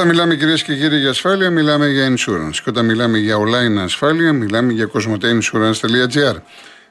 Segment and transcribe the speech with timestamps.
[0.00, 2.54] Όταν μιλάμε κυρίες και κύριοι για ασφάλεια, μιλάμε για insurance.
[2.54, 6.36] Και όταν μιλάμε για online ασφάλεια, μιλάμε για cosmoteinsurance.gr.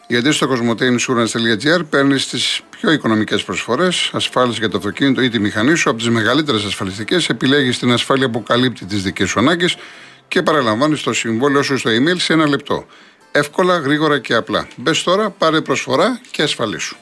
[0.07, 5.75] Γιατί στο cosmoteinsurance.gr παίρνεις τις πιο οικονομικές προσφορές, ασφάλεια για το αυτοκίνητο ή τη μηχανή
[5.75, 9.77] σου από τις μεγαλύτερες ασφαλιστικές, επιλέγεις την ασφάλεια που καλύπτει τις δικές σου ανάγκες
[10.27, 12.85] και παραλαμβάνεις το συμβόλαιο σου στο email σε ένα λεπτό.
[13.31, 14.67] Εύκολα, γρήγορα και απλά.
[14.75, 16.97] Μπες τώρα, πάρε προσφορά και ασφαλίσου.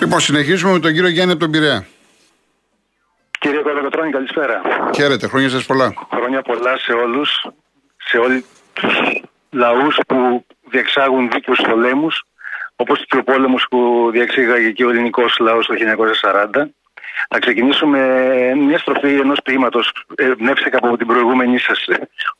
[0.00, 1.86] Λοιπόν, συνεχίζουμε με τον κύριο Γιάννη από τον Πειραιά.
[4.02, 4.60] Κύριε Κολοκοτρώνη, καλησπέρα.
[4.94, 5.94] Χαίρετε, χρόνια σας πολλά.
[6.14, 7.46] Χρόνια πολλά σε όλους,
[7.96, 8.42] σε όλους
[8.72, 8.94] τους
[9.50, 12.22] λαούς που διεξάγουν δίκαιου πολέμους,
[12.76, 16.70] όπως και ο πόλεμος που διεξήγαγε και ο ελληνικός λαός το 1940.
[17.30, 18.00] Να ξεκινήσουμε
[18.56, 19.92] μια στροφή ενός ποίηματος.
[20.14, 21.84] Εμπνεύστηκα από την προηγούμενη σας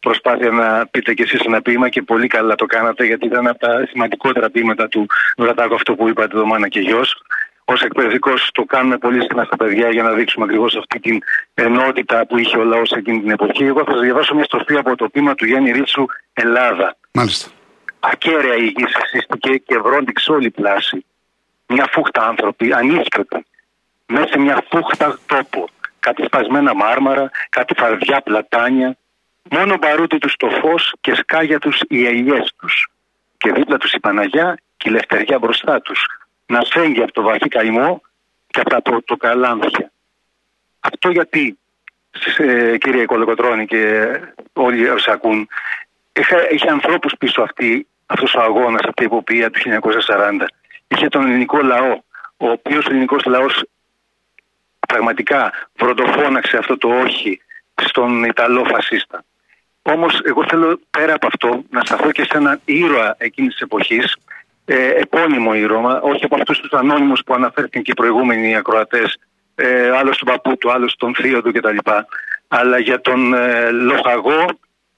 [0.00, 3.58] προσπάθεια να πείτε κι εσείς ένα ποίημα και πολύ καλά το κάνατε, γιατί ήταν από
[3.58, 7.22] τα σημαντικότερα ποίηματα του Βρατάκου αυτό που είπατε, το Μάνα και Γιος
[7.64, 11.22] ως εκπαιδευτικός το κάνουμε πολύ συχνά στα παιδιά για να δείξουμε ακριβώς αυτή την
[11.54, 13.64] ενότητα που είχε ο λαός εκείνη την εποχή.
[13.64, 16.96] Εγώ θα σας διαβάσω μια στροφή από το πείμα του Γιάννη Ρίτσου Ελλάδα.
[17.12, 17.50] Μάλιστα.
[18.00, 21.04] Ακέραια η γη συστήκε και βρόντιξε όλη πλάση.
[21.66, 23.46] Μια φούχτα άνθρωποι, ανίσπρεποι,
[24.06, 25.68] μέσα σε μια φούχτα τόπο.
[26.00, 28.96] Κάτι σπασμένα μάρμαρα, κάτι φαρδιά πλατάνια.
[29.50, 32.88] Μόνο μπαρούτι τους το φως και σκάγια τους οι ελιές τους.
[33.36, 36.06] Και δίπλα τους η Παναγιά και η λευτεριά μπροστά τους
[36.52, 38.02] να φέγγει από το βαθύ καημό
[38.46, 39.92] και από τα πορτοκαλάμφια.
[40.80, 41.58] Αυτό γιατί,
[42.36, 44.10] ε, κύριε Κολοκοτρώνη και
[44.52, 45.48] όλοι όσοι ακούν,
[46.12, 50.46] είχε, είχε ανθρώπους πίσω αυτή, αυτός ο αγώνας, αυτή η υποποιία του 1940.
[50.88, 51.92] Είχε τον ελληνικό λαό,
[52.36, 53.64] ο οποίος ο ελληνικός λαός
[54.88, 57.40] πραγματικά βροντοφώναξε αυτό το όχι
[57.74, 59.24] στον Ιταλό φασίστα.
[59.82, 64.16] Όμως εγώ θέλω πέρα από αυτό να σταθώ και σε έναν ήρωα εκείνης της εποχής
[64.74, 69.18] ε, επώνυμο ήρωα, όχι από αυτούς τους ανώνυμους που αναφέρθηκαν και οι προηγούμενοι ακροατές,
[69.54, 71.76] ε, άλλος τον παππού του, άλλος τον θείο του κτλ.
[72.48, 74.46] Αλλά για τον ε, λοχαγό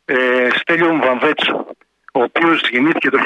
[0.05, 1.67] ε, Στέλιο Βαμβέτσο,
[2.13, 3.19] ο οποίος γεννήθηκε το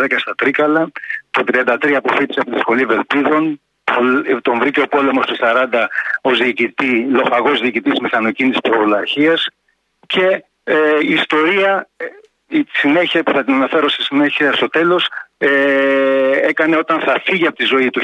[0.00, 0.90] 1910 στα Τρίκαλα,
[1.30, 3.60] το 1933 αποφύτησε από τη Σχολή Βελπίδων,
[4.42, 5.66] τον βρήκε ο πόλεμος του 40
[6.22, 9.34] ω διοικητή, λοχαγός διοικητής μηχανοκίνηση προβολαρχία
[10.06, 12.04] και ε, η ιστορία, ε,
[12.48, 15.08] η συνέχεια που θα την αναφέρω στη συνέχεια στο τέλος,
[15.44, 18.00] ε, έκανε όταν θα φύγει από τη ζωή το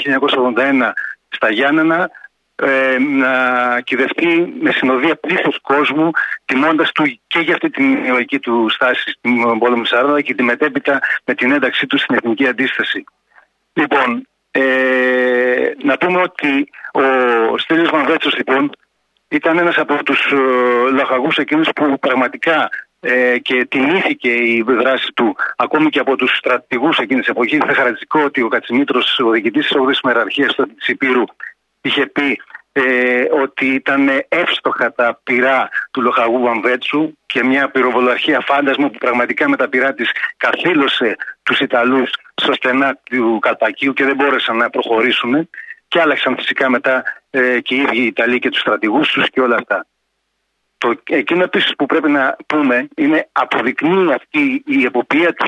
[0.56, 0.90] 1981
[1.28, 2.10] στα Γιάννενα
[2.56, 3.32] ε, να
[3.80, 6.10] κυδευτεί με συνοδεία πλήθο κόσμου,
[6.44, 10.98] τιμώντας του και για αυτή την ηρωική του στάση στην πόλεμο Σάρδα και τη μετέπειτα
[11.24, 13.04] με την ένταξή του στην εθνική αντίσταση.
[13.72, 16.70] Λοιπόν, ε, να πούμε ότι
[17.52, 18.70] ο Στέλιος Μανδέτσος λοιπόν
[19.28, 20.36] ήταν ένας από τους ε,
[20.92, 22.68] λαχαγούς εκείνους που πραγματικά
[23.00, 27.52] ε, και τιμήθηκε η δράση του ακόμη και από τους στρατηγούς εκείνης της εποχής.
[27.52, 31.24] Είναι χαρακτηριστικό ότι ο Κατσιμήτρο, ο διοικητής της 8η Μεραρχίας τη Υπήρου,
[31.80, 32.40] είχε πει
[32.72, 39.48] ε, ότι ήταν εύστοχα τα πυρά του λοχαγού Βαμβέτσου και μια πυροβολαρχία φάντασμα που πραγματικά
[39.48, 44.70] με τα πυρά της καθήλωσε τους Ιταλούς στο στενά του Καλπακίου και δεν μπόρεσαν να
[44.70, 45.48] προχωρήσουν.
[45.88, 49.40] Και άλλαξαν φυσικά μετά ε, και οι ίδιοι οι Ιταλοί και τους στρατηγούς τους και
[49.40, 49.86] όλα αυτά.
[50.78, 55.46] Το, εκείνο επίσης που πρέπει να πούμε είναι αποδεικνύει αυτή η εποπτεία του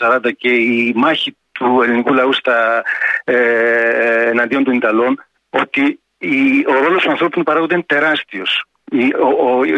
[0.00, 2.82] 1940 και η μάχη του ελληνικού λαού στα,
[3.24, 8.64] ε, εναντίον των Ιταλών ότι η, ο ρόλος του ανθρώπινου παράγοντα είναι τεράστιος.
[8.90, 9.12] Οι,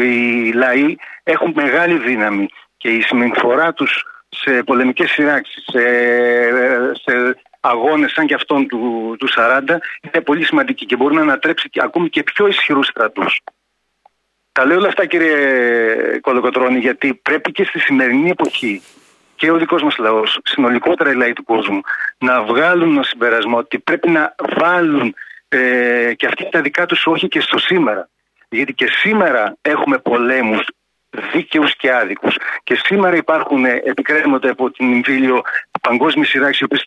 [0.00, 5.82] οι λαοί έχουν μεγάλη δύναμη και η συμπεριφορά τους σε πολεμικές σειράξεις, σε,
[6.94, 9.60] σε αγώνες σαν και αυτόν του, του 40
[10.00, 13.40] είναι πολύ σημαντική και μπορεί να ανατρέψει και, ακόμη και πιο ισχυρούς στρατούς.
[14.54, 18.82] Τα λέω όλα αυτά κύριε Κολοκοτρώνη γιατί πρέπει και στη σημερινή εποχή
[19.34, 21.80] και ο δικός μας λαός, συνολικότερα οι λαοί του κόσμου,
[22.18, 25.14] να βγάλουν ένα συμπερασμό ότι πρέπει να βάλουν
[25.48, 28.08] ε, και αυτοί τα δικά τους όχι και στο σήμερα.
[28.48, 30.66] Γιατί και σήμερα έχουμε πολέμους
[31.32, 32.36] δίκαιους και άδικους.
[32.62, 35.42] Και σήμερα υπάρχουν, ε, επικρέμονται από την εμφύλιο
[35.80, 36.86] παγκόσμιες σειράξεις οι οποίες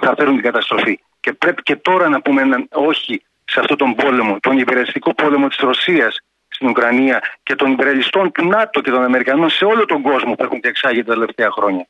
[0.00, 1.00] θα φέρουν την καταστροφή.
[1.20, 5.48] Και πρέπει και τώρα να πούμε έναν όχι σε αυτόν τον πόλεμο, τον υπηρεσιτικό πόλεμο
[5.48, 6.18] της Ρωσίας
[6.62, 10.42] στην Ουκρανία και των υπερελιστών του ΝΑΤΟ και των Αμερικανών σε όλο τον κόσμο που
[10.42, 11.86] έχουν διεξάγει τα τελευταία χρόνια.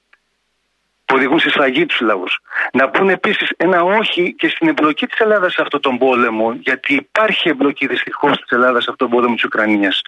[1.05, 2.41] Που οδηγούν στη σφαγή τους λαούς.
[2.73, 6.95] Να πούνε επίσης ένα όχι και στην εμπλοκή της Ελλάδας σε αυτόν τον πόλεμο, γιατί
[6.95, 10.01] υπάρχει εμπλοκή δυστυχώς της Ελλάδας σε αυτόν τον πόλεμο της Ουκρανίας.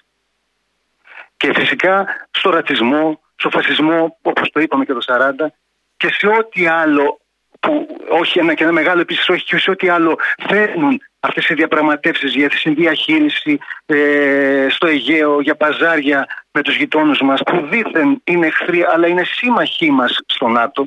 [1.36, 5.52] Και φυσικά στο ρατσισμό, στο φασισμό, όπως το είπαμε και το 40,
[5.96, 7.20] και σε ό,τι άλλο
[7.60, 10.18] που όχι ένα και ένα μεγάλο επίσης, όχι και σε ό,τι άλλο
[10.48, 17.20] φέρνουν αυτές οι διαπραγματεύσεις για τη συνδιαχείριση ε, στο Αιγαίο, για παζάρια με τους γειτόνους
[17.20, 20.86] μας, που δήθεν είναι εχθροί, αλλά είναι σύμμαχοί μας στο ΝΑΤΟ.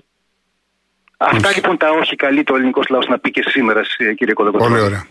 [1.18, 3.82] Αυτά λοιπόν τα όχι καλεί το ελληνικό λαός να πει και σήμερα,
[4.16, 4.74] κύριε Κολοκοτρόνη.
[4.74, 5.06] Πολύ ωραία.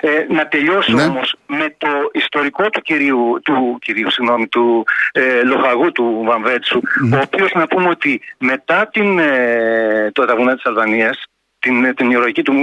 [0.00, 1.02] Ε, να τελειώσω Ναι.
[1.04, 6.80] όμως με το ιστορικό του κυρίου, του, κυρίου συγγνώμη, του ε, λοχαγού του Βαμβέτσου,
[7.14, 11.26] ο οποίος να πούμε ότι μετά την, ε, το τα βουνά της Αλβανίας,
[11.62, 12.54] την, την ηρωική του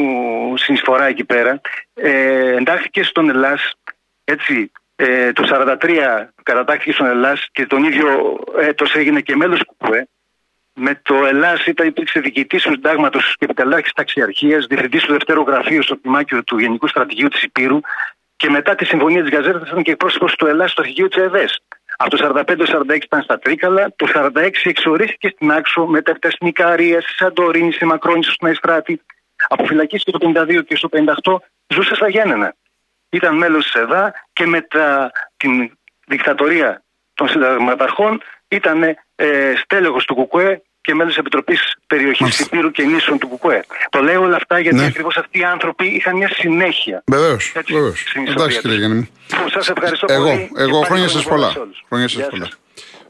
[0.57, 1.61] συνεισφορά εκεί πέρα,
[1.93, 3.73] ε, εντάχθηκε στον Ελλάς,
[4.23, 9.75] έτσι, ε, το 43 κατατάχθηκε στον Ελλάς και τον ίδιο έτος έγινε και μέλος του
[9.77, 10.07] ΚΟΕ.
[10.73, 15.83] Με το Ελλάς ήταν υπήρξε διοικητής του συντάγματος και επιτελάρχης ταξιαρχίας, διευθυντής του δευτέρου γραφείου
[15.83, 17.79] στο τμήματιο του Γενικού Στρατηγίου της Υπήρου
[18.35, 21.61] και μετά τη συμφωνία της Γαζέτα ήταν και εκπρόσωπος του Ελλάς στο αρχηγείο της ΕΔΕΣ.
[22.01, 27.13] Από το 45-46 ήταν στα Τρίκαλα, το 46 εξορίστηκε στην Άξο, μετά στα Σνικαρία, στη
[27.13, 29.01] Σαντορίνη, στη Μακρόνισο, στην Αϊστράτη.
[29.47, 30.89] Αποφυλακίστηκε το 52 και στο
[31.23, 31.35] 58
[31.67, 32.55] ζούσε στα Γέννενα.
[33.09, 35.71] Ήταν μέλος της ΕΔΑ και μετά την
[36.07, 38.83] δικτατορία των συνταγματαρχών ήταν
[39.15, 42.43] ε, στέλεχος του ΚΚΕ και μέλος της Επιτροπής Περιοχής Μάλιστα.
[42.45, 43.63] Υπήρου και Νήσων του ΚΚΕ.
[43.89, 44.85] Το λέω όλα αυτά γιατί Ναι.
[44.85, 47.03] ακριβώς αυτοί οι άνθρωποι είχαν μια συνέχεια.
[47.07, 47.51] Βεβαίως.
[47.55, 47.99] Έτσι, Βεβαίως.
[47.99, 48.61] στην ιστορία Εντάξει, τους.
[48.71, 49.09] κύριε Γιάννη.
[49.43, 50.51] Που σας ευχαριστώ Εγώ, πολύ.
[50.55, 51.49] και εγώ πάλι χρόνια χρόνια σας πολλά.
[51.49, 51.83] σε όλους.
[51.89, 52.45] Χρόνια σας Γεια πολλά.
[52.45, 52.59] σας.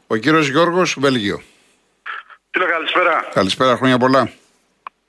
[0.06, 1.42] Ο κύριος Γιώργος, Βέλγιο.
[2.50, 3.28] Φίλε, καλησπέρα.
[3.34, 4.30] Καλησπέρα, χρόνια πολλά.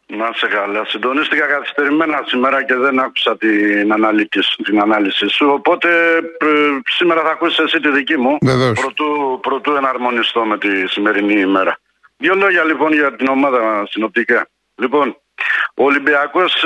[0.08, 0.86] Να είσαι καλά.
[0.86, 5.48] Συντονίστηκα καθυστερημένα σήμερα και δεν άκουσα την ανάλυση, την ανάλυση σου.
[5.50, 5.90] Οπότε
[6.40, 6.48] ε,
[6.90, 8.38] σήμερα θα ακούσεις εσύ τη δική μου.
[8.42, 8.80] Βεβαίως.
[8.80, 11.80] Προτού, προτού εναρμονιστώ με τη σημερινή ημέρα.
[12.22, 14.48] Δύο λόγια λοιπόν για την ομάδα συνοπτικά.
[14.76, 15.18] Λοιπόν,
[15.76, 16.66] ο Ολυμπιακός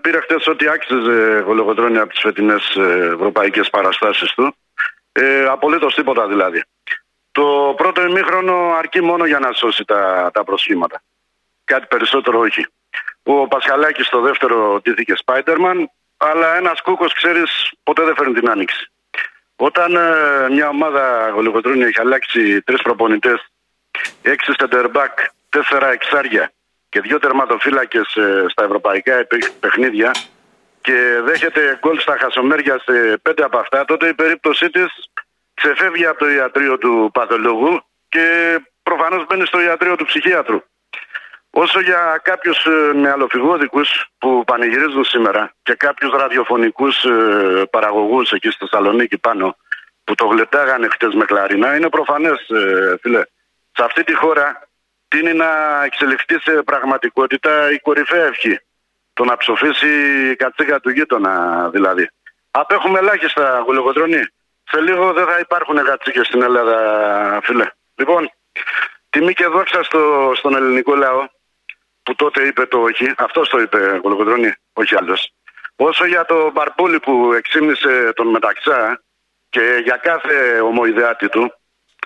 [0.00, 2.76] πήρε χτε ό,τι άξιζε γολογοτρόνια από τις φετινές
[3.12, 4.56] ευρωπαϊκές παραστάσεις του.
[5.12, 6.64] Ε, Απολύτως τίποτα δηλαδή.
[7.32, 11.02] Το πρώτο ημίχρονο αρκεί μόνο για να σώσει τα, τα προσχήματα.
[11.64, 12.66] Κάτι περισσότερο όχι.
[13.22, 15.84] Ο Πασχαλάκης στο δεύτερο ντύθηκε Spider-Man,
[16.16, 18.90] αλλά ένας κούκος, ξέρεις, ποτέ δεν φέρνει την άνοιξη.
[19.56, 23.50] Όταν ε, μια ομάδα γολικοτρόνια έχει αλλάξει τρεις προπονητές,
[24.22, 26.50] έξι σεντερμπακ, τέσσερα εξάρια
[26.88, 28.06] και δύο τερματοφύλακες
[28.48, 30.10] στα ευρωπαϊκά επι- παιχνίδια
[30.80, 35.10] και δέχεται γκολ στα χασομέρια σε πέντε από αυτά, τότε η περίπτωσή της
[35.54, 40.62] ξεφεύγει από το ιατρείο του παθολογού και προφανώς μπαίνει στο ιατρείο του ψυχίατρου.
[41.50, 47.04] Όσο για κάποιους με αλλοφυγόδικους που πανηγυρίζουν σήμερα και κάποιους ραδιοφωνικούς
[47.70, 49.56] παραγωγούς εκεί στη Θεσσαλονίκη πάνω
[50.04, 52.46] που το γλεντάγανε χτες με κλαρίνα, είναι προφανές,
[53.00, 53.22] φίλε.
[53.76, 54.68] Σε αυτή τη χώρα
[55.08, 55.48] τίνει να
[55.84, 58.60] εξελιχθεί σε πραγματικότητα η κορυφαία ευχή.
[59.12, 59.88] Το να ψοφήσει
[60.30, 62.10] η κατσίκα του γείτονα δηλαδή.
[62.50, 64.22] Απέχουμε ελάχιστα γουλογοτρονή.
[64.70, 66.78] Σε λίγο δεν θα υπάρχουν κατσίκες στην Ελλάδα,
[67.42, 67.66] φίλε.
[67.94, 68.30] Λοιπόν,
[69.10, 71.26] τιμή και δόξα στο, στον ελληνικό λαό
[72.02, 73.12] που τότε είπε το όχι.
[73.16, 75.32] Αυτός το είπε Γολογοτρόνη, όχι άλλος.
[75.76, 79.02] Όσο για το Μπαρπούλη που εξήμνησε τον Μεταξά
[79.48, 81.54] και για κάθε ομοειδεάτη του,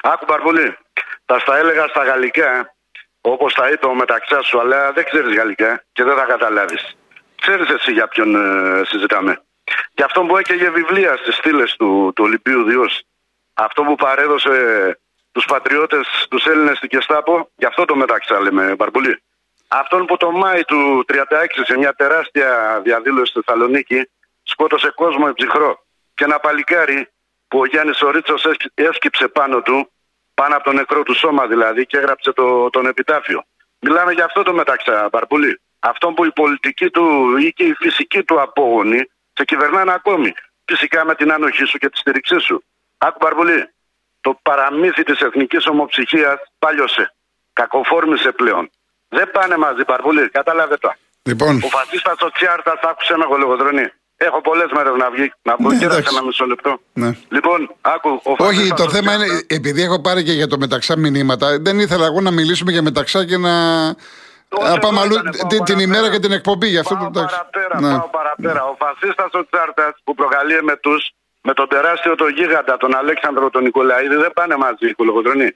[0.02, 0.76] άκου Μπαρπούλη,
[1.30, 2.74] θα στα έλεγα στα γαλλικά,
[3.20, 6.96] όπως τα είπε ο Μεταξάς σου, αλλά δεν ξέρεις γαλλικά και δεν θα καταλάβεις.
[7.40, 9.42] Ξέρεις εσύ για ποιον ε, συζητάμε.
[9.94, 13.02] Και αυτό που έκαιγε βιβλία στις στήλες του, του Ολυμπίου Διός.
[13.54, 14.54] Αυτό που παρέδωσε
[15.32, 19.22] τους πατριώτες, τους Έλληνες στην Κεστάπο, γι' αυτό το Μεταξά λέμε Μπαρπούλη.
[19.68, 21.14] Αυτόν που το Μάη του 36
[21.64, 24.10] σε μια τεράστια διαδήλωση στη Θεσσαλονίκη
[24.42, 25.84] σκότωσε κόσμο ψυχρό.
[26.14, 27.08] Και ένα παλικάρι
[27.48, 29.90] που ο Γιάννης Ορίτσος έσκυψε πάνω του,
[30.40, 33.44] πάνω από το νεκρό του σώμα δηλαδή και έγραψε το, τον επιτάφιο.
[33.78, 35.60] Μιλάμε για αυτό το μεταξά, Μπαρπουλή.
[35.78, 39.00] Αυτό που η πολιτική του ή και η φυσική του απόγονοι
[39.32, 40.32] σε κυβερνάνε ακόμη.
[40.64, 42.64] Φυσικά με την άνοχή σου και τη στήριξή σου.
[42.98, 43.68] Άκου Μπαρπουλή.
[44.20, 47.14] Το παραμύθι της εθνικής ομοψυχίας πάλιωσε.
[47.52, 48.70] Κακοφόρμησε πλέον.
[49.08, 50.92] Δεν πάνε μαζί, Παρβούλη, κατάλαβε το.
[51.22, 53.92] Λοιπόν, Ο φασίστας ο Τσιάρτας άκουσε με γολογοδρονή.
[54.26, 55.32] Έχω πολλές μέρες να βγει.
[55.42, 56.14] Να πω Ναι, και εντάξει.
[56.16, 56.80] ένα μισό λεπτό.
[56.92, 57.10] Ναι.
[57.28, 58.08] Λοιπόν, άκου.
[58.24, 60.96] Ο όχι, φασίστας το ο θέμα είναι, Τσιάρτας- επειδή έχω πάρει και για το μεταξά
[60.98, 63.54] μηνύματα, δεν ήθελα εγώ να μιλήσουμε για μεταξά και να.
[64.52, 65.82] Όχι, Να πάμε εδώ αλλού ήτανε, πάω την, την παραπέρα.
[65.82, 66.68] ημέρα και την εκπομπή.
[66.68, 67.36] Γι' αυτό πάω το εντάξει.
[67.36, 67.98] παραπέρα, Ναι.
[67.98, 68.64] πάω παραπέρα.
[68.64, 71.10] Ο φασίστας ο Τσάρτας που προκαλεί με τους
[71.42, 75.50] με τον τεράστιο το γίγαντα, τον Αλέξανδρο τον Νικολαίδη, δεν πάνε μαζί οι κολογοτρονοί.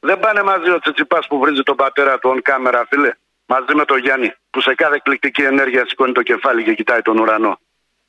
[0.00, 3.10] Δεν πάνε μαζί ο Τσιτσιπάς που βρίζει τον πατέρα του on κάμερα, φίλε.
[3.46, 7.18] Μαζί με τον Γιάννη, που σε κάθε εκπληκτική ενέργεια σηκώνει το κεφάλι και κοιτάει τον
[7.18, 7.58] ουρανό.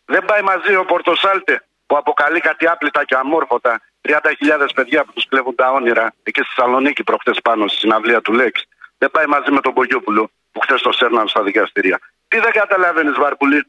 [0.05, 5.27] Δεν πάει μαζί ο Πορτοσάλτε που αποκαλεί κάτι άπλυτα και αμόρφωτα 30.000 παιδιά που τους
[5.27, 8.63] κλέβουν τα όνειρα εκεί στη Θεσσαλονίκη προχθές πάνω στη συναυλία του Λέξ.
[8.97, 11.99] Δεν πάει μαζί με τον Πογιόπουλο που χθες το σέρναν στα δικαστήρια.
[12.27, 13.65] Τι δεν καταλαβαίνεις, Βαρπουλή.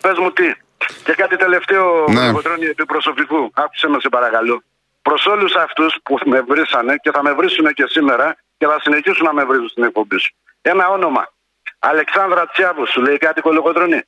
[0.00, 0.52] Πες μου τι.
[1.04, 2.30] Και κάτι τελευταίο, Ναι.
[2.32, 2.66] ναι.
[2.70, 3.50] επί προσωπικού.
[3.54, 4.62] Άκουσε με, σε παρακαλώ.
[5.02, 9.26] Προς όλους αυτούς που με βρήσανε και θα με βρίσουν και σήμερα και θα συνεχίσουν
[9.26, 10.34] να με βρίζουν στην εκπομπή σου.
[10.62, 11.32] Ένα όνομα.
[11.78, 14.02] Αλεξάνδρα Τσιάβου, σου λέει κάτι κολοκοτρονή.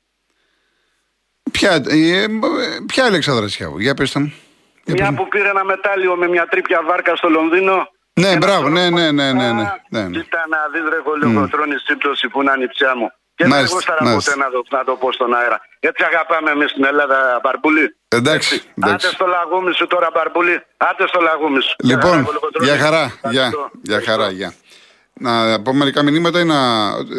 [1.57, 2.27] Ποια, ε, ε,
[2.91, 4.33] ποια Αλεξάνδρα Σιάβου, για πες τα μου.
[4.83, 5.17] Για πες Μια μου.
[5.17, 7.75] που πήρε ένα μετάλλιο με μια τρίπια βάρκα στο Λονδίνο.
[8.21, 10.19] Ναι, Ένα μπράβο, σωρό ναι, ναι, ναι, ναι, ναι, Α, ναι, ναι.
[10.19, 13.07] Κοίτα να δεις ρε κολοκοτρώνη σύμπτωση που είναι ανιψιά μου.
[13.35, 15.61] Και Και δεν γούσταρα ποτέ να το, να το πω στον αέρα.
[15.79, 18.61] Έτσι αγαπάμε εμείς στην Ελλάδα, Μπαρμπούλη; Εντάξει.
[18.77, 19.05] εντάξει.
[19.07, 20.55] Άντε στο λαγούμι σου τώρα, Μπαρμπούλη.
[20.77, 21.75] Άντε στο λαγούμι σου.
[21.83, 22.27] Λοιπόν,
[22.61, 23.13] για χαρά.
[23.29, 24.53] Για, για χαρά, για.
[25.13, 26.57] Να πω μερικά μηνύματα ή να.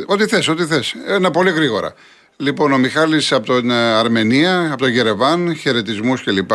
[0.06, 0.94] Ό,τι θες, ό,τι θες.
[1.06, 1.94] Ένα πολύ γρήγορα.
[2.36, 6.50] Λοιπόν, ο Μιχάλης από την ε, Αρμενία, από τον Γερεβάν, χαιρετισμούς κλπ.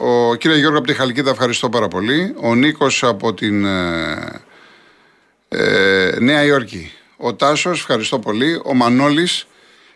[0.00, 2.34] Ο κύριε Γιώργο από τη Χαλκίδα, ευχαριστώ πάρα πολύ.
[2.40, 4.40] Ο Νίκος από την ε,
[5.48, 6.92] ε, Νέα Υόρκη.
[7.16, 8.60] Ο Τάσος, ευχαριστώ πολύ.
[8.64, 9.46] Ο Μανώλης,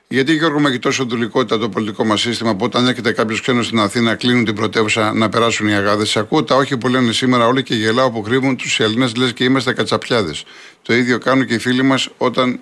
[0.09, 3.67] γιατί Γιώργο με έχει τόσο δουλικότητα το πολιτικό μας σύστημα που όταν έρχεται κάποιος ξένος
[3.67, 6.17] στην Αθήνα κλείνουν την πρωτεύουσα να περάσουν οι αγάδες.
[6.17, 9.45] Ακούω τα όχι που λένε σήμερα όλοι και γελάω που κρύβουν τους Έλληνες λες και
[9.45, 10.45] είμαστε κατσαπιάδες.
[10.83, 12.61] Το ίδιο κάνουν και οι φίλοι μας όταν.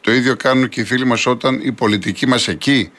[0.00, 2.90] Το ίδιο κάνουν και οι φίλοι μας όταν η πολιτική μας εκεί.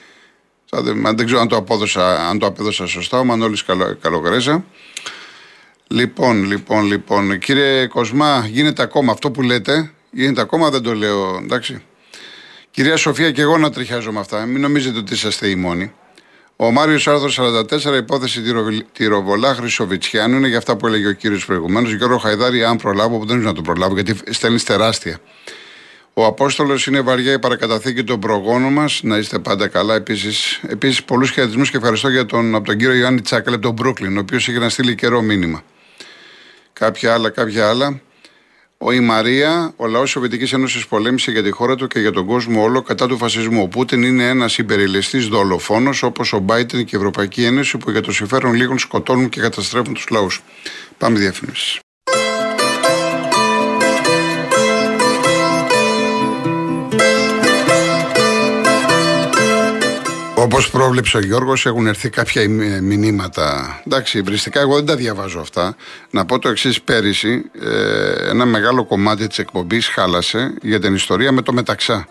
[1.16, 3.20] Δεν ξέρω αν το, απόδοσα, αν το απέδωσα σωστά.
[3.20, 3.66] Ο Μανώλης
[4.02, 4.66] Καλογρέζα.
[5.88, 7.40] Λοιπόν, λοιπόν, λοιπόν.
[7.40, 9.92] Κύριε Κοσμά, γίνεται ακόμα αυτό που λέτε.
[10.12, 11.84] Γίνεται ακόμα, δεν το λέω, εντάξει.
[12.72, 14.46] Κυρία Σοφία, και εγώ να τριχιάζω με αυτά.
[14.46, 15.92] Μην νομίζετε ότι είσαστε οι μόνοι.
[16.56, 18.42] Ο Μάριος Άρθρο 44, υπόθεση
[18.92, 21.94] Τυροβολά Χρυσοβιτσιάνου, είναι για αυτά που έλεγε ο κύριος προηγουμένως.
[21.94, 25.20] Γιώργο Χαϊδάρη, αν προλάβω, που δεν είναι να το προλάβω, γιατί στέλνεις τεράστια.
[26.20, 29.00] Ο Απόστολος είναι βαριά η παρακαταθήκη των προγόνων μας.
[29.04, 29.96] Να είστε πάντα καλά.
[29.96, 33.74] Επίσης, επίσης, πολλούς χαιρετισμούς και ευχαριστώ για τον, από τον κύριο Ιωάννη Τσάκαλε από τον
[33.74, 35.64] Μπρούκλιν, ο οποίος είχε να στείλει καιρό μήνυμα.
[36.74, 38.02] Κάποια άλλα, κάποια άλλα.
[38.78, 42.12] Ο η Μαρία, ο λαός τη Σοβιετικής Ένωσης πολέμησε για τη χώρα του και για
[42.12, 43.62] τον κόσμο όλο κατά του φασισμού.
[43.62, 48.02] Ο Πούτιν είναι ένας υπερηλιστή δολοφόνος όπως ο Μπάιτεν και η Ευρωπαϊκή Ένωση που για
[48.02, 50.44] το συμφέρον λίγων σκοτώνουν και καταστρέφουν τους λαούς.
[50.98, 51.80] Πάμε διαφήμιση.
[60.42, 62.50] Όπως πρόβλεψε ο Γιώργος, έχουν έρθει κάποια
[62.82, 63.80] μηνύματα.
[63.86, 65.76] Εντάξει, βριστικά εγώ δεν τα διαβάζω αυτά.
[66.10, 71.32] Να πω το εξής: Πέρυσι, ε, ένα μεγάλο κομμάτι της εκπομπής χάλασε για την ιστορία
[71.32, 72.08] με το μεταξά.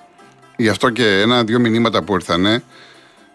[0.56, 2.62] Γι' αυτό και ένα-δύο μηνύματα που ήρθανε,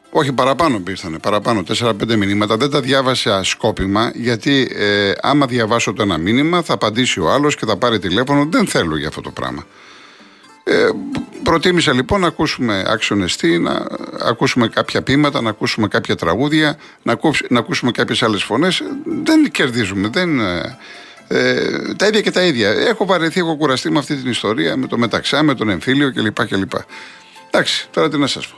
[0.10, 5.94] όχι παραπάνω που ήρθανε, παραπάνω, 4-5 μηνύματα, δεν τα διάβασα σκόπιμα, γιατί ε, άμα διαβάσω
[5.94, 8.48] το ένα μήνυμα, θα απαντήσει ο άλλος και θα πάρει τηλέφωνο.
[8.50, 9.66] Δεν θέλω για αυτό το πράγμα.
[10.64, 10.90] Ε,
[11.44, 13.26] προτίμησα λοιπόν να ακούσουμε άξιον
[13.62, 13.88] να
[14.22, 17.20] ακούσουμε κάποια πείματα, να ακούσουμε κάποια τραγούδια, να,
[17.50, 18.84] να ακούσουμε κάποιες άλλες φωνές.
[19.24, 20.40] Δεν κερδίζουμε, δεν...
[20.40, 20.78] Ε,
[21.28, 22.70] ε, τα ίδια και τα ίδια.
[22.70, 26.48] Έχω βαρεθεί, έχω κουραστεί με αυτή την ιστορία, με το μεταξά, με τον εμφύλιο κλπ.
[26.48, 26.72] κλπ.
[27.50, 28.58] Εντάξει, τώρα τι να σας πω.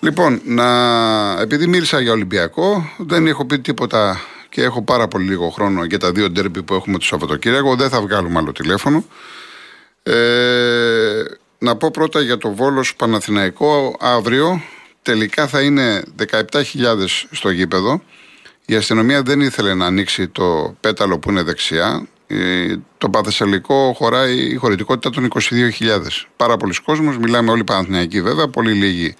[0.00, 5.48] Λοιπόν, να, επειδή μίλησα για Ολυμπιακό, δεν έχω πει τίποτα και έχω πάρα πολύ λίγο
[5.48, 7.76] χρόνο για τα δύο ντέρμπι που έχουμε το Σαββατοκύριακο.
[7.76, 9.04] Δεν θα βγάλουμε άλλο τηλέφωνο.
[10.02, 11.22] Ε,
[11.58, 14.62] να πω πρώτα για το Βόλος Παναθηναϊκό αύριο
[15.02, 16.02] τελικά θα είναι
[16.52, 16.62] 17.000
[17.30, 18.02] στο γήπεδο
[18.66, 24.38] η αστυνομία δεν ήθελε να ανοίξει το πέταλο που είναι δεξιά ε, το Παθεσσαλικό χωράει
[24.38, 25.28] η χωρητικότητα των
[25.80, 26.00] 22.000
[26.36, 29.14] πάρα πολλοί κόσμος, μιλάμε όλοι Παναθηναϊκοί βέβαια πολύ λίγοι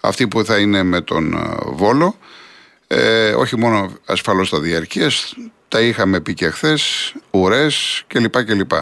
[0.00, 2.16] αυτοί που θα είναι με τον ε, Βόλο
[2.86, 5.34] ε, όχι μόνο ασφαλώς τα διαρκείας
[5.72, 8.44] τα είχαμε πει και χθες, ουρές κλπ.
[8.44, 8.72] κλπ.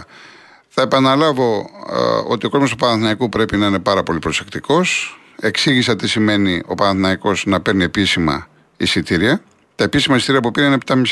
[0.73, 5.19] Θα επαναλάβω ε, ότι ο κόσμος του Παναθηναϊκού πρέπει να είναι πάρα πολύ προσεκτικός.
[5.41, 9.43] Εξήγησα τι σημαίνει ο Παναθηναϊκός να παίρνει επίσημα εισιτήρια.
[9.75, 11.03] Τα επίσημα εισιτήρια που πήρε είναι 7.500.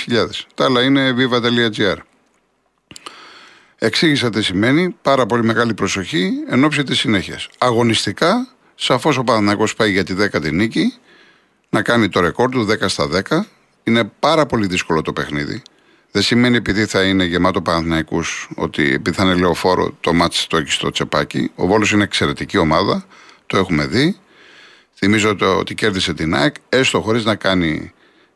[0.54, 1.96] Τα άλλα είναι viva.gr.
[3.78, 7.48] Εξήγησα τι σημαίνει, πάρα πολύ μεγάλη προσοχή εν ώψη της συνέχειας.
[7.58, 10.94] Αγωνιστικά, σαφώς ο Παναθηναϊκός πάει για τη 10η νίκη,
[11.68, 13.46] να κάνει το ρεκόρ του 10 στα 10.
[13.84, 15.62] Είναι πάρα πολύ δύσκολο το παιχνίδι.
[16.10, 18.22] Δεν σημαίνει επειδή θα είναι γεμάτο Παναθυναϊκού
[18.54, 21.50] ότι επειδή θα είναι λεωφόρο το μάτι το έχει στο τσεπάκι.
[21.54, 23.04] Ο Βόλος είναι εξαιρετική ομάδα.
[23.46, 24.16] Το έχουμε δει.
[24.94, 27.92] Θυμίζω το, ότι κέρδισε την ΑΕΚ, έστω χωρίς να κάνει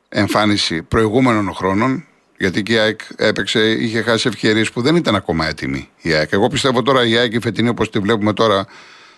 [0.09, 2.07] εμφάνιση προηγούμενων χρόνων.
[2.39, 6.33] Γιατί και η ΑΕΚ έπαιξε, είχε χάσει ευκαιρίες που δεν ήταν ακόμα έτοιμη η ΑΕΚ.
[6.33, 8.67] Εγώ πιστεύω τώρα η ΑΕΚ η φετινή όπως τη βλέπουμε τώρα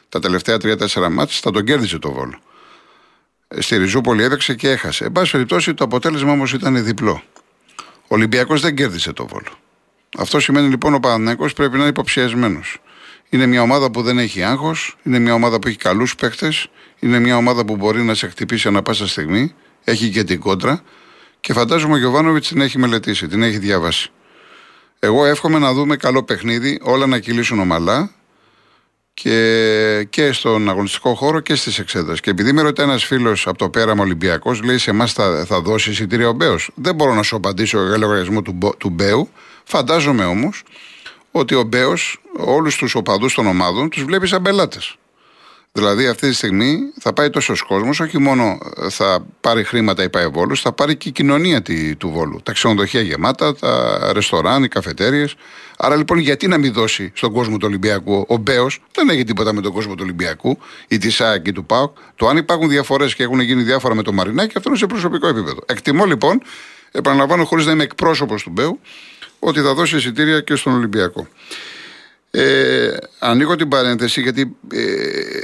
[0.08, 2.38] τα τελευταία 3-4 μάτια θα τον κέρδισε το Βόλο.
[3.58, 5.04] Στη Ριζούπολη έπαιξε και έχασε.
[5.04, 7.22] Εν πάση περιπτώσει το αποτέλεσμα όμως ήταν διπλό.
[8.04, 9.58] Ο Ολυμπιακός δεν κέρδισε το βόλο.
[10.18, 12.78] Αυτό σημαίνει λοιπόν ο Παναθηναϊκός πρέπει να είναι υποψιασμένος.
[13.28, 16.52] Είναι μια ομάδα που δεν έχει άγχος, είναι μια ομάδα που έχει καλούς παίχτε,
[16.98, 20.82] είναι μια ομάδα που μπορεί να σε χτυπήσει ανα πάσα στιγμή, έχει και την κόντρα
[21.40, 24.10] και φαντάζομαι ο Γιωβάνοβιτς την έχει μελετήσει, την έχει διαβάσει.
[24.98, 28.10] Εγώ εύχομαι να δούμε καλό παιχνίδι, όλα να κυλήσουν ομαλά
[29.14, 32.20] και, και στον αγωνιστικό χώρο και στις εξέδρες.
[32.20, 35.60] Και επειδή με ρωτάει ένας φίλος από το πέραμα Ολυμπιακός, λέει σε εμάς θα, θα
[35.60, 36.70] δώσει εισιτήριο ο Μπέος.
[36.74, 39.28] Δεν μπορώ να σου απαντήσω για λογαριασμό του, του Μπέου.
[39.64, 40.62] Φαντάζομαι όμως
[41.30, 44.96] ότι ο Μπέος όλους τους οπαδούς των ομάδων τους βλέπει σαν πελάτες.
[45.76, 48.58] Δηλαδή αυτή τη στιγμή θα πάει τόσος κόσμος, όχι μόνο
[48.90, 51.62] θα πάρει χρήματα η ΠαΕ Βόλους, θα πάρει και η κοινωνία
[51.98, 52.40] του Βόλου.
[52.42, 55.26] Τα ξενοδοχεία γεμάτα, τα ρεστοράν, οι καφετέρειε.
[55.84, 59.52] Άρα λοιπόν, γιατί να μην δώσει στον κόσμο του Ολυμπιακού; Ο Μπέος δεν έχει τίποτα
[59.52, 61.96] με τον κόσμο του Ολυμπιακού ή τη ΣΑΚ ή του ΠΑΟΚ.
[62.16, 65.28] Το αν υπάρχουν διαφορές και έχουν γίνει διάφορα με το Μαρινάκι, αυτό είναι σε προσωπικό
[65.28, 65.60] επίπεδο.
[65.66, 66.42] Εκτιμώ λοιπόν,
[66.90, 68.80] επαναλαμβάνω χωρίς να είμαι εκπρόσωπος του Μπέου,
[69.38, 71.28] ότι θα δώσει εισιτήρια και στον Ολυμπιακό.
[72.30, 74.80] Ε, ανοίγω την παρένθεση γιατί ε,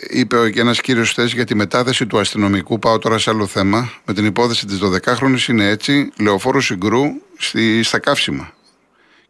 [0.09, 2.79] είπε και ένας κύριος χθες για τη μετάθεση του αστυνομικού.
[2.79, 3.93] Πάω τώρα σε άλλο θέμα.
[4.05, 6.13] Με την υπόθεση της 12χρονη είναι έτσι.
[6.19, 7.03] Λεωφόρος συγκρού
[7.39, 8.55] στη, στα καύσιμα.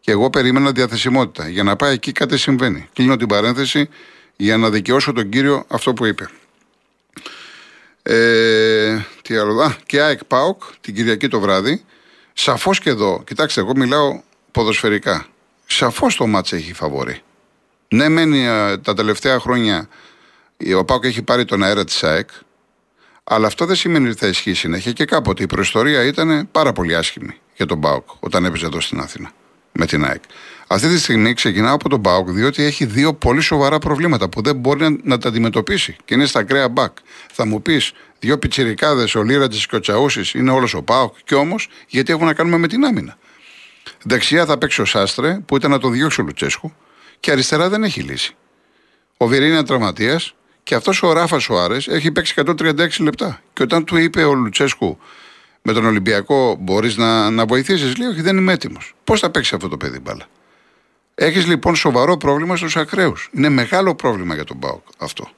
[0.01, 1.49] Και εγώ περίμενα διαθεσιμότητα.
[1.49, 2.89] Για να πάει εκεί κάτι συμβαίνει.
[2.93, 3.89] Κλείνω την παρένθεση
[4.35, 6.29] για να δικαιώσω τον κύριο αυτό που είπε.
[8.03, 9.61] Ε, τι άλλο.
[9.61, 11.83] Α, και ΑΕΚ ΠΑΟΚ την Κυριακή το βράδυ.
[12.33, 15.25] Σαφώς και εδώ, κοιτάξτε, εγώ μιλάω ποδοσφαιρικά.
[15.65, 17.21] Σαφώς το μάτσα έχει φαβορή.
[17.87, 19.89] Ναι, μένει ε, τα τελευταία χρόνια
[20.77, 22.29] ο Πάοκ έχει πάρει τον αέρα της ΑΕΚ,
[23.23, 26.95] αλλά αυτό δεν σημαίνει ότι θα ισχύει συνέχεια και κάποτε η προϊστορία ήταν πάρα πολύ
[26.95, 29.31] άσχημη για τον Πάοκ όταν έπαιζε εδώ στην Αθήνα
[29.71, 30.21] με την ΑΕΚ.
[30.67, 34.55] Αυτή τη στιγμή ξεκινάω από τον Πάοκ διότι έχει δύο πολύ σοβαρά προβλήματα που δεν
[34.55, 36.97] μπορεί να, να τα αντιμετωπίσει και είναι στα ακραία μπακ.
[37.31, 41.35] Θα μου πεις, δύο πιτσιρικάδες, ο Λίρατζη και ο Τσαούσης είναι όλος ο Πάοκ, και
[41.35, 43.17] όμως γιατί έχουν να κάνουμε με την άμυνα.
[44.03, 46.73] Δεξιά θα παίξει ο Σάστρε που ήταν να τον διώξει ο Λουτσέσκου
[47.19, 48.35] και αριστερά δεν έχει λύση.
[49.17, 53.41] Ο Βιερίνη είναι τραυματίας και αυτός ο Ράφα Σοάρε έχει παίξει 136 λεπτά.
[53.53, 54.97] Και όταν του είπε ο Λουτσέσκου
[55.61, 58.93] με τον Ολυμπιακό, μπορείς να, να βοηθήσεις, λέει: Όχι, δεν είμαι έτοιμος.
[59.03, 60.25] Πώς θα παίξει αυτό το παιδί μπάλα;
[61.15, 63.29] Έχεις λοιπόν σοβαρό πρόβλημα στους ακραίους.
[63.33, 65.29] Είναι μεγάλο πρόβλημα για τον Μπάουκ αυτό.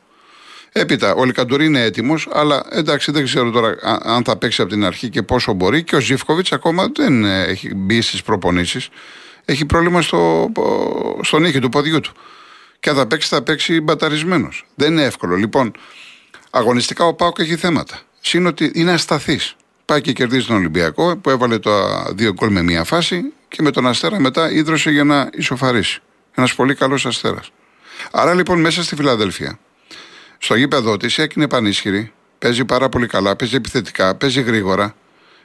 [0.72, 4.86] Έπειτα, ο Λικαντουρί είναι έτοιμος, αλλά εντάξει, δεν ξέρω τώρα αν θα παίξει από την
[4.86, 5.84] αρχή και πόσο μπορεί.
[5.84, 8.90] Και ο Ζήφκοβιτς ακόμα δεν έχει μπει στις προπονήσεις
[9.46, 10.52] έχει πρόβλημα στο,
[11.22, 12.12] στον ήχη του ποδιού του.
[12.80, 14.66] Και αν θα παίξει, θα παίξει μπαταρισμένος.
[14.76, 15.36] Δεν είναι εύκολο.
[15.36, 15.72] Λοιπόν,
[16.50, 18.00] αγωνιστικά ο Πάοκ έχει θέματα.
[18.20, 19.56] Συν ότι είναι ασταθής.
[19.86, 23.72] Πάει και κερδίζει τον Ολυμπιακό που έβαλε τα δύο γκολ με μία φάση και με
[23.72, 26.02] τον Αστέρα μετά ίδρωσε για να ισοφαρίσει.
[26.36, 27.52] Ένας πολύ καλός Αστέρας.
[28.12, 29.60] Άρα λοιπόν μέσα στη Φιλαδέλφια,
[30.38, 34.96] στο γήπεδο της έγινε πανίσχυρη, παίζει πάρα πολύ καλά, παίζει επιθετικά, παίζει γρήγορα,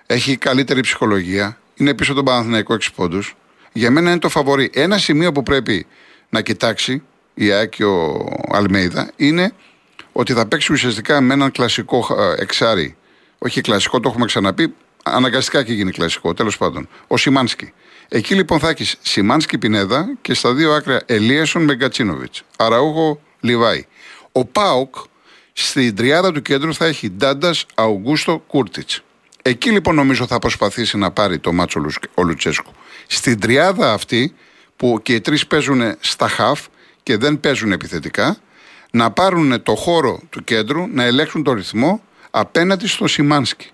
[0.07, 3.37] έχει καλύτερη ψυχολογία, είναι πίσω τον Παναθηναϊκό 6 πόντους,
[3.73, 4.71] για μένα είναι το φαβορή.
[4.75, 5.87] Ένα σημείο που πρέπει
[6.29, 7.03] να κοιτάξει
[7.35, 9.53] η ΑΕΚ και ο Αλμέιδα είναι
[10.13, 12.97] ότι θα παίξει ουσιαστικά με έναν κλασικό ε, εξάρι.
[13.39, 14.75] Όχι κλασικό, το έχουμε ξαναπεί.
[15.03, 16.89] Αναγκαστικά και γίνει κλασικό, τέλος πάντων.
[17.07, 17.73] Ο Σιμάνσκι.
[18.09, 22.35] Εκεί λοιπόν θα έχει Σιμάνσκι Πινέδα και στα δύο άκρα Ελίασον με Γκατσίνοβιτ.
[22.57, 23.87] Αραούγο Λιβάη.
[24.33, 24.95] Ο Πάοκ
[25.53, 29.03] στην τριάδα του κέντρου θα έχει Ντάντας Αουγκούστο Κούρτιτς.
[29.43, 32.73] Εκεί λοιπόν νομίζω θα προσπαθήσει να πάρει το μάτσο ο Λουτσέσκου.
[33.07, 34.35] Στην τριάδα αυτή
[34.77, 36.67] που και οι τρεις παίζουν στα χαφ
[37.03, 38.37] και δεν παίζουν επιθετικά,
[38.91, 42.03] να πάρουν το χώρο του κέντρου, να ελέγξουν το ρυθμό
[42.39, 43.71] απέναντι στο Σιμάνσκι.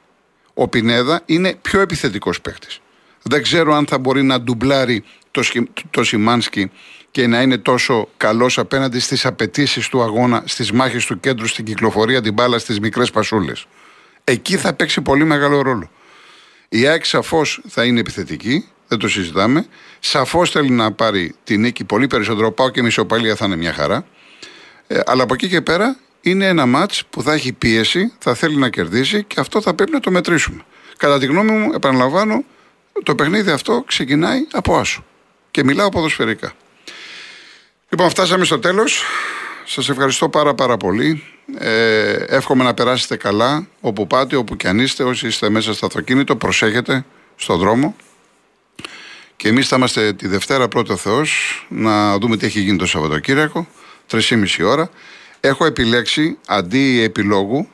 [0.55, 2.81] Ο Πινέδα είναι πιο επιθετικός παίκτης.
[3.23, 5.43] Δεν ξέρω αν θα μπορεί να ντουμπλάρει το,
[5.91, 6.71] το Σιμάνσκι
[7.11, 11.65] και να είναι τόσο καλός απέναντι στις απαιτήσεις του αγώνα, στις μάχες του κέντρου, στην
[11.65, 13.67] κυκλοφορία, την μπάλα, στις μικρές πασούλες.
[14.25, 15.91] Εκεί θα παίξει πολύ μεγάλο ρόλο.
[16.69, 19.67] Η ΑΕΚ σαφώς θα είναι επιθετική, δεν το συζητάμε.
[20.01, 22.53] Σαφώς θέλει να πάρει την νίκη πολύ περισσότερο.
[22.53, 24.07] Πάω και μισοπαλία θα είναι μια χαρά.
[24.87, 28.57] Ε, αλλά από εκεί και πέρα είναι ένα μάτς που θα έχει πίεση, θα θέλει
[28.57, 30.65] να κερδίσει και αυτό θα πρέπει να το μετρήσουμε.
[30.97, 32.45] Κατά τη γνώμη μου, επαναλαμβάνω,
[33.03, 35.05] το παιχνίδι αυτό ξεκινάει από άσο.
[35.51, 36.53] Και μιλάω ποδοσφαιρικά.
[37.89, 39.05] Λοιπόν, φτάσαμε στο τέλος.
[39.65, 41.25] Σας ευχαριστώ πάρα πάρα πολύ.
[41.59, 45.87] Ε, εύχομαι να περάσετε καλά όπου πάτε, όπου και αν είστε, όσοι είστε μέσα στο
[45.87, 47.05] αυτοκίνητο, προσέχετε
[47.37, 47.97] στον δρόμο.
[49.37, 53.67] Και εμείς θα είμαστε τη Δευτέρα πρώτο Θεός να δούμε τι έχει γίνει το Σαββατοκύριακο,
[54.11, 54.91] 3,5 ώρα.
[55.47, 57.69] Έχω επιλέξει αντί επιλόγου,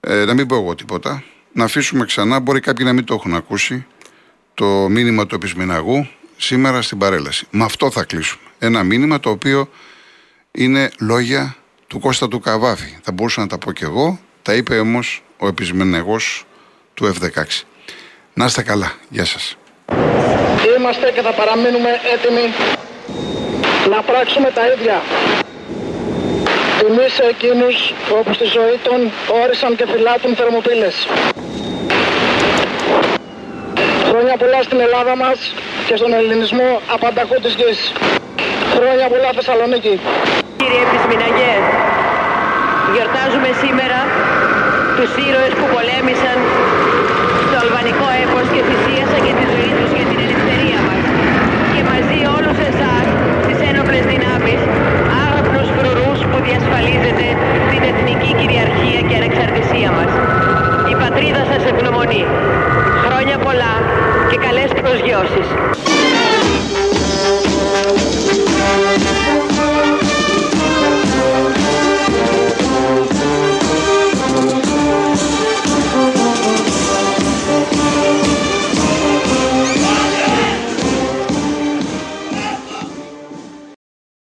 [0.00, 3.34] ε, να μην πω εγώ τίποτα, να αφήσουμε ξανά, μπορεί κάποιοι να μην το έχουν
[3.34, 3.86] ακούσει,
[4.54, 7.46] το μήνυμα του επισμηναγού σήμερα στην παρέλαση.
[7.50, 8.42] Με αυτό θα κλείσουμε.
[8.58, 9.68] Ένα μήνυμα το οποίο
[10.50, 12.98] είναι λόγια του Κώστα του Καβάφη.
[13.02, 16.44] Θα μπορούσα να τα πω κι εγώ, τα είπε όμως ο επισμενεγός
[16.94, 17.62] του F16.
[18.34, 18.92] Να είστε καλά.
[19.08, 19.56] Γεια σας.
[20.78, 22.54] Είμαστε και θα παραμείνουμε έτοιμοι
[23.90, 25.02] να πράξουμε τα ίδια.
[26.80, 27.76] Τιμή σε εκείνους
[28.18, 28.98] όπου στη ζωή των
[29.42, 30.96] όρισαν και φυλάτουν θερμοπύλες.
[34.08, 35.38] Χρόνια πολλά στην Ελλάδα μας
[35.86, 37.92] και στον ελληνισμό απανταχού της γης.
[38.76, 39.94] Χρόνια πολλά Θεσσαλονίκη.
[40.56, 41.54] Κύριε Επισμηναγέ,
[42.94, 43.98] γιορτάζουμε σήμερα
[44.96, 46.36] τους ήρωες που πολέμησαν